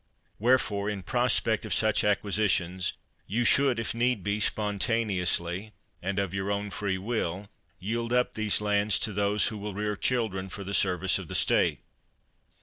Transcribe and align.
Wherefore, 0.39 0.89
in 0.89 1.03
prospect 1.03 1.63
of 1.63 1.75
such 1.75 2.01
acquisi 2.01 2.49
tions, 2.49 2.93
you 3.27 3.45
should 3.45 3.79
if 3.79 3.93
need 3.93 4.23
be 4.23 4.39
spontaneously, 4.39 5.73
and 6.01 6.17
of 6.17 6.33
your 6.33 6.49
own 6.49 6.71
free 6.71 6.97
will, 6.97 7.47
yield 7.77 8.11
up 8.11 8.33
these 8.33 8.61
lands 8.61 8.97
to 8.97 9.13
those 9.13 9.49
who 9.49 9.59
will 9.59 9.75
rear 9.75 9.95
children 9.95 10.49
for 10.49 10.63
the 10.63 10.73
service 10.73 11.19
of 11.19 11.27
the 11.27 11.35
State. 11.35 11.81